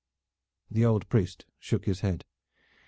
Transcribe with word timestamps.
The 0.71 0.83
old 0.83 1.07
priest 1.09 1.45
shook 1.59 1.85
his 1.85 1.99
head. 1.99 2.25